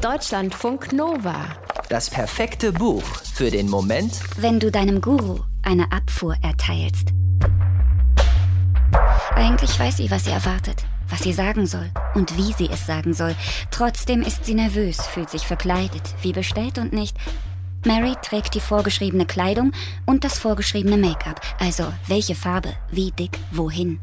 [0.00, 1.44] Deutschlandfunk Nova.
[1.90, 3.02] Das perfekte Buch
[3.34, 7.08] für den Moment, wenn du deinem Guru eine Abfuhr erteilst.
[9.34, 13.12] Eigentlich weiß sie, was sie erwartet, was sie sagen soll und wie sie es sagen
[13.12, 13.34] soll.
[13.70, 17.18] Trotzdem ist sie nervös, fühlt sich verkleidet, wie bestellt und nicht.
[17.84, 19.72] Mary trägt die vorgeschriebene Kleidung
[20.06, 24.00] und das vorgeschriebene Make-up, also welche Farbe, wie dick, wohin.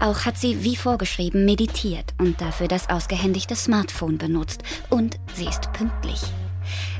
[0.00, 4.62] Auch hat sie wie vorgeschrieben meditiert und dafür das ausgehändigte Smartphone benutzt.
[4.90, 6.20] Und sie ist pünktlich.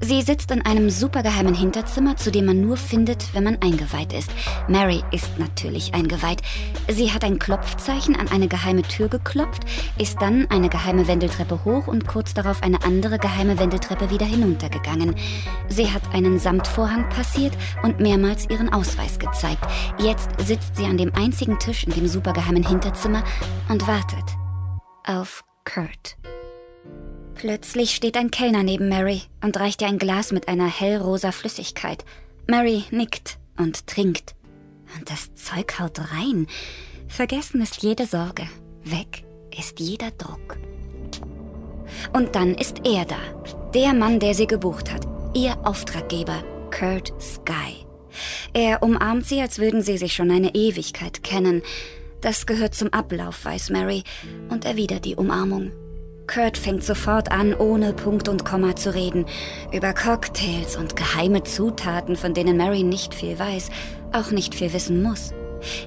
[0.00, 4.30] Sie sitzt in einem supergeheimen Hinterzimmer, zu dem man nur findet, wenn man eingeweiht ist.
[4.68, 6.42] Mary ist natürlich eingeweiht.
[6.88, 9.62] Sie hat ein Klopfzeichen an eine geheime Tür geklopft,
[9.98, 15.14] ist dann eine geheime Wendeltreppe hoch und kurz darauf eine andere geheime Wendeltreppe wieder hinuntergegangen.
[15.68, 19.66] Sie hat einen Samtvorhang passiert und mehrmals ihren Ausweis gezeigt.
[19.98, 23.24] Jetzt sitzt sie an dem einzigen Tisch in dem supergeheimen Hinterzimmer
[23.68, 24.24] und wartet
[25.04, 26.16] auf Kurt.
[27.36, 32.04] Plötzlich steht ein Kellner neben Mary und reicht ihr ein Glas mit einer hellrosa Flüssigkeit.
[32.46, 34.34] Mary nickt und trinkt.
[34.96, 36.46] Und das Zeug haut rein.
[37.08, 38.48] Vergessen ist jede Sorge.
[38.84, 39.24] Weg
[39.56, 40.56] ist jeder Druck.
[42.14, 43.18] Und dann ist er da.
[43.74, 45.06] Der Mann, der sie gebucht hat.
[45.34, 47.84] Ihr Auftraggeber, Kurt Sky.
[48.54, 51.62] Er umarmt sie, als würden sie sich schon eine Ewigkeit kennen.
[52.22, 54.04] Das gehört zum Ablauf, weiß Mary,
[54.48, 55.72] und erwidert die Umarmung.
[56.26, 59.26] Kurt fängt sofort an, ohne Punkt und Komma zu reden.
[59.72, 63.70] Über Cocktails und geheime Zutaten, von denen Mary nicht viel weiß,
[64.12, 65.32] auch nicht viel wissen muss.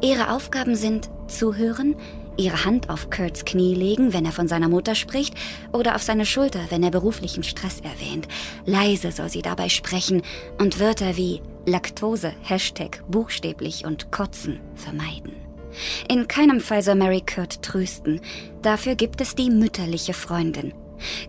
[0.00, 1.96] Ihre Aufgaben sind zuhören,
[2.36, 5.34] ihre Hand auf Kurts Knie legen, wenn er von seiner Mutter spricht,
[5.72, 8.28] oder auf seine Schulter, wenn er beruflichen Stress erwähnt.
[8.66, 10.22] Leise soll sie dabei sprechen
[10.58, 15.43] und Wörter wie Laktose, Hashtag, buchstäblich und Kotzen vermeiden.
[16.08, 18.20] In keinem Fall soll Mary Kurt trösten.
[18.62, 20.72] Dafür gibt es die mütterliche Freundin.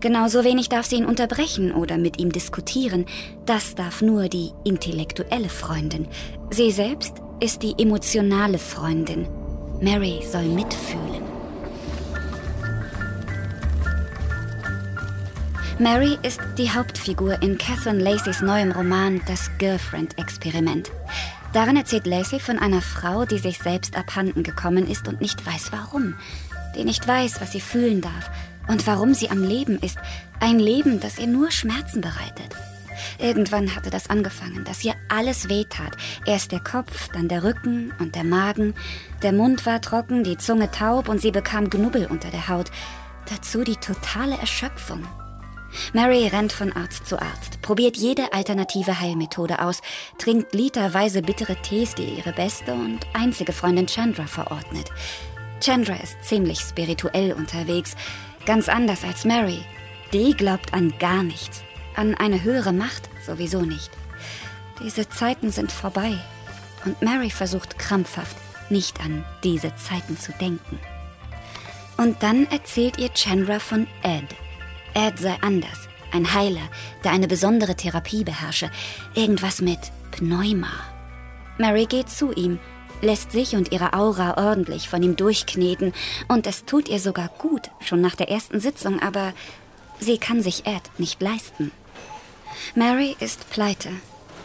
[0.00, 3.06] Genauso wenig darf sie ihn unterbrechen oder mit ihm diskutieren.
[3.44, 6.08] Das darf nur die intellektuelle Freundin.
[6.50, 9.26] Sie selbst ist die emotionale Freundin.
[9.80, 11.22] Mary soll mitfühlen.
[15.78, 20.90] Mary ist die Hauptfigur in Catherine Lacey's neuem Roman Das Girlfriend-Experiment.
[21.52, 25.72] Darin erzählt Lacey von einer Frau, die sich selbst abhanden gekommen ist und nicht weiß
[25.72, 26.14] warum.
[26.76, 28.30] Die nicht weiß, was sie fühlen darf
[28.68, 29.98] und warum sie am Leben ist.
[30.40, 32.54] Ein Leben, das ihr nur Schmerzen bereitet.
[33.18, 35.96] Irgendwann hatte das angefangen, dass ihr alles wehtat.
[36.24, 38.74] Erst der Kopf, dann der Rücken und der Magen.
[39.22, 42.70] Der Mund war trocken, die Zunge taub und sie bekam Knubbel unter der Haut.
[43.30, 45.06] Dazu die totale Erschöpfung.
[45.92, 49.82] Mary rennt von Arzt zu Arzt, probiert jede alternative Heilmethode aus,
[50.18, 54.90] trinkt literweise bittere Tees, die ihre beste und einzige Freundin Chandra verordnet.
[55.60, 57.96] Chandra ist ziemlich spirituell unterwegs,
[58.44, 59.64] ganz anders als Mary.
[60.12, 61.62] Die glaubt an gar nichts,
[61.94, 63.90] an eine höhere Macht sowieso nicht.
[64.82, 66.12] Diese Zeiten sind vorbei
[66.84, 68.36] und Mary versucht krampfhaft,
[68.70, 70.78] nicht an diese Zeiten zu denken.
[71.96, 74.24] Und dann erzählt ihr Chandra von Ed,
[74.96, 75.90] Ed sei anders.
[76.10, 76.70] Ein Heiler,
[77.04, 78.70] der eine besondere Therapie beherrsche.
[79.14, 79.78] Irgendwas mit
[80.10, 80.70] Pneuma.
[81.58, 82.58] Mary geht zu ihm,
[83.02, 85.92] lässt sich und ihre Aura ordentlich von ihm durchkneten.
[86.28, 89.34] Und es tut ihr sogar gut, schon nach der ersten Sitzung, aber
[90.00, 91.72] sie kann sich Ed nicht leisten.
[92.74, 93.90] Mary ist pleite.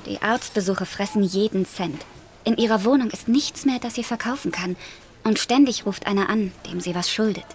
[0.06, 2.06] Die Arztbesuche fressen jeden Cent.
[2.44, 4.76] In ihrer Wohnung ist nichts mehr, das sie verkaufen kann.
[5.24, 7.46] Und ständig ruft einer an, dem sie was schuldet.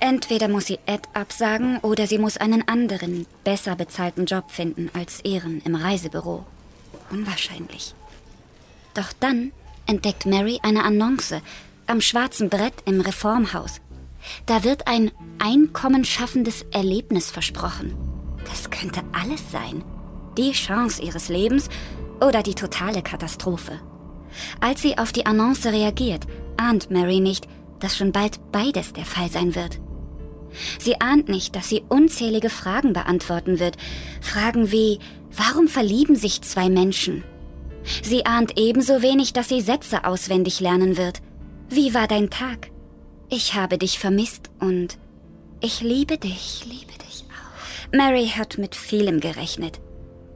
[0.00, 5.24] Entweder muss sie Ed absagen oder sie muss einen anderen, besser bezahlten Job finden als
[5.24, 6.44] ihren im Reisebüro.
[7.10, 7.94] Unwahrscheinlich.
[8.94, 9.52] Doch dann
[9.86, 11.40] entdeckt Mary eine Annonce
[11.86, 13.80] am schwarzen Brett im Reformhaus.
[14.46, 17.94] Da wird ein einkommenschaffendes Erlebnis versprochen.
[18.46, 19.84] Das könnte alles sein.
[20.38, 21.68] Die Chance ihres Lebens
[22.20, 23.80] oder die totale Katastrophe.
[24.60, 27.46] Als sie auf die Annonce reagiert, ahnt Mary nicht,
[27.80, 29.80] dass schon bald beides der Fall sein wird.
[30.78, 33.76] Sie ahnt nicht, dass sie unzählige Fragen beantworten wird.
[34.20, 34.98] Fragen wie,
[35.32, 37.24] warum verlieben sich zwei Menschen?
[38.02, 41.20] Sie ahnt ebenso wenig, dass sie Sätze auswendig lernen wird.
[41.68, 42.70] Wie war dein Tag?
[43.28, 44.98] Ich habe dich vermisst und
[45.60, 47.96] ich liebe dich, ich liebe dich auch.
[47.96, 49.80] Mary hat mit vielem gerechnet,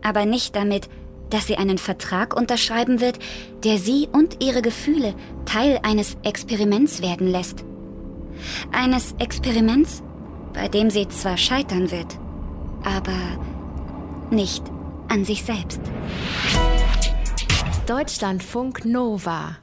[0.03, 0.89] aber nicht damit,
[1.31, 3.19] dass sie einen Vertrag unterschreiben wird,
[3.65, 5.15] der sie und ihre Gefühle
[5.45, 7.65] Teil eines Experiments werden lässt.
[8.73, 10.03] Eines Experiments,
[10.53, 12.19] bei dem sie zwar scheitern wird,
[12.85, 13.39] aber
[14.31, 14.63] nicht
[15.09, 15.81] an sich selbst.
[17.87, 19.57] Deutschlandfunk Nova